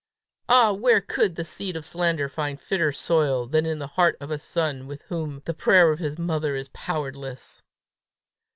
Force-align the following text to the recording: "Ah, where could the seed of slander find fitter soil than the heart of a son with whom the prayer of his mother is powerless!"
"Ah, 0.49 0.73
where 0.73 0.99
could 0.99 1.35
the 1.35 1.45
seed 1.45 1.75
of 1.77 1.85
slander 1.85 2.27
find 2.27 2.59
fitter 2.59 2.91
soil 2.91 3.45
than 3.45 3.77
the 3.77 3.85
heart 3.85 4.17
of 4.19 4.31
a 4.31 4.39
son 4.39 4.87
with 4.87 5.03
whom 5.09 5.43
the 5.45 5.53
prayer 5.53 5.91
of 5.91 5.99
his 5.99 6.17
mother 6.17 6.55
is 6.55 6.69
powerless!" 6.69 7.61